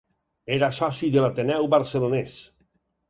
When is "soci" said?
0.77-1.09